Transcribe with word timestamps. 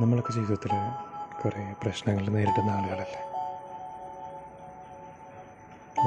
നമ്മളൊക്കെ 0.00 0.32
ജീവിതത്തിൽ 0.32 0.70
കുറേ 1.44 1.74
പ്രശ്നങ്ങൾ 1.82 2.28
നേരിടുന്ന 2.28 2.70
ആളുകളല്ലേ? 2.70 3.20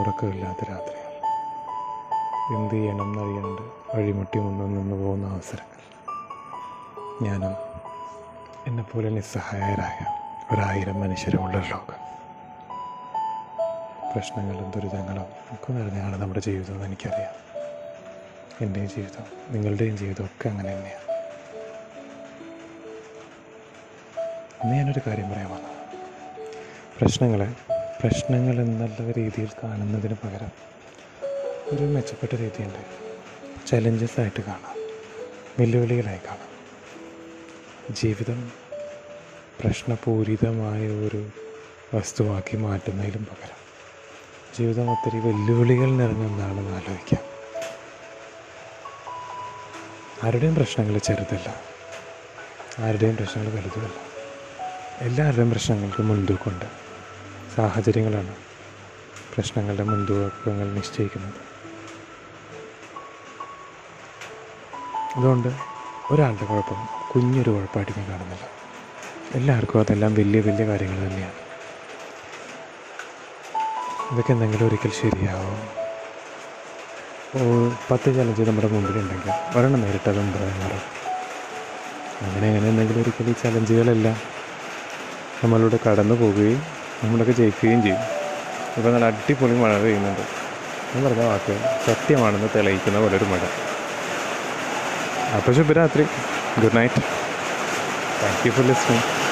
ഉറക്കമില്ലാത്ത 0.01 0.69
രാത്രികൾ. 0.69 1.21
എന്ത് 2.57 2.73
ചെയ്യണം 2.73 3.01
എന്നറിയാണ്ട് 3.01 3.61
വഴിമുട്ടി 3.95 4.39
മുന്നിൽ 4.39 4.79
നിന്ന് 4.79 4.95
പോകുന്ന 4.95 5.27
അവസരങ്ങൾ. 5.27 5.81
ഞാനും 7.23 7.55
എന്നെപ്പോലെ 8.67 9.09
നിസ്സഹായരായ 9.09 10.05
ഒരായിരം 10.53 10.99
മനുഷ്യരുമുള്ള 10.99 11.57
ലോകം. 11.57 12.07
പ്രശ്നങ്ങളും 14.13 14.71
ദുരിതങ്ങളും 14.71 15.25
ഒക്കെ 15.51 15.73
നിറഞ്ഞാണ് 15.73 16.21
നമ്മുടെ 16.21 16.39
ജീവിതം 16.39 16.73
എന്ന് 16.73 16.85
എനിക്കറിയാം. 16.85 17.33
എന്റെയും 18.61 18.89
ജീവിതം 18.89 19.53
നിങ്ങളുടെയും 19.53 19.97
ജീവിതം 19.97 20.25
ഒക്കെ 20.25 20.49
അങ്ങനെ 20.49 20.75
തന്നെയാണ്. 20.75 21.06
ഇന്ന് 24.63 24.75
ഞാനൊരു 24.75 25.01
കാര്യം 25.07 25.31
പറയാൻ 25.31 25.49
വന്നത് 25.49 25.99
പ്രശ്നങ്ങളെ 26.99 27.53
പ്രശ്നങ്ങൾ 28.01 28.61
എന്നുള്ള 28.61 29.11
രീതിയിൽ 29.11 29.49
കാണുന്നതിന് 29.63 30.13
പകരം 30.13 30.51
ഒരു 31.71 31.83
മെച്ചപ്പെട്ട 31.83 32.35
രീതിയുണ്ട്. 32.35 32.79
ചലഞ്ചസ് 33.67 34.19
ആയിട്ട് 34.19 34.41
കാണാം. 34.41 34.75
വെല്ലുവിളികളായി 35.59 36.17
കാണാം. 36.17 36.49
ജീവിതം 37.93 38.51
പ്രശ്നപൂരിതമായ 39.59 40.87
ഒരു 40.87 41.29
വസ്തുവാക്കി 41.93 42.57
മാറ്റുന്നതിലും 42.57 43.25
പകരം 43.25 43.57
ജീവിതം 44.57 44.91
ഒത്തിരി 44.91 45.19
വെല്ലുവിളികൾ 45.19 45.89
നിറഞ്ഞ 45.91 46.25
ഒന്നാണെന്ന് 46.25 46.71
ആലോചിക്കാം. 46.71 47.23
ആരുടെയും 50.23 50.55
പ്രശ്നങ്ങൾ 50.55 50.97
ചെറുതല്ല. 50.97 51.61
ആരുടെയും 52.79 53.17
പ്രശ്നങ്ങൾ 53.17 53.51
വലുതുമല്ല. 53.51 54.16
എല്ലാവരുടെയും 55.05 55.51
പ്രശ്നങ്ങൾക്ക് 55.51 56.03
മുൻതൂക്കമുണ്ട്. 56.03 56.65
സാഹചര്യങ്ങളാണ് 57.55 58.33
പ്രശ്നങ്ങളുടെ 59.33 59.83
മുൻതൂക്കങ്ങൾ 59.83 60.67
നിശ്ചയിക്കുന്നത്. 60.77 61.39
അതുകൊണ്ട് 65.17 65.49
ഒരാളുടെ 66.11 66.45
കുഴപ്പം 66.45 66.79
കുഞ്ഞൊരു 67.11 67.49
കുഴപ്പമായിട്ട് 67.49 67.93
ഞാൻ 67.97 68.07
കാണുന്നില്ല. 68.11 68.45
എല്ലാവർക്കും 69.39 69.79
അതെല്ലാം 69.79 70.13
വലിയ 70.13 70.41
വലിയ 70.47 70.65
കാര്യങ്ങൾ 70.71 71.07
തന്നെയാണ്. 71.07 71.39
ഇതൊക്കെ 74.11 74.31
എന്തെങ്കിലും 74.35 74.67
ഒരിക്കൽ 74.67 74.91
ശരിയാവും? 75.01 75.59
പത്ത് 77.91 78.09
ചലഞ്ച് 78.17 78.43
നമ്മുടെ 78.49 78.67
മുമ്പിലുണ്ടെങ്കിൽ 78.67 79.31
ഒരെണ്ണം 79.57 79.81
നേരിട്ട് 79.81 80.09
അത് 80.09 80.19
അങ്ങനെ 80.19 80.79
അങ്ങനെ 82.47 82.69
എന്തെങ്കിലും 82.69 83.01
ഒരിക്കൽ 83.01 83.29
ഈ 83.29 83.35
ചലഞ്ചുകളെല്ലാം 83.43 84.36
നമ്മളിലൂടെ 85.43 85.79
കടന്നു 85.87 86.15
പോവുകയും 86.15 86.63
നമ്മളൊക്കെ 87.03 87.33
ജയിക്കുകയും 87.33 87.81
ചെയ്യും. 87.81 87.99
ഇപ്പോൾ 88.77 88.93
നല്ല 88.93 89.05
അടിപൊളി 89.05 89.53
മഴ 89.53 89.81
പെയ്യുന്നുണ്ട്. 89.81 90.21
എന്ന് 90.95 91.09
പറഞ്ഞ 91.09 91.23
വാക്ക് 91.23 91.75
സത്യമാണെന്ന് 91.85 92.47
തെളിയിക്കുന്ന 92.55 92.99
പോലെ 92.99 93.17
ഒരു 93.17 93.23
മഴ. 93.23 93.39
അപ്പോൾ 95.37 95.51
ശുഭരാത്രി. 95.51 96.03
Good 96.61 96.77
night. 96.77 97.01
Thank 98.23 98.47
you 98.47 98.51
for 98.51 98.67
listening 98.67 99.26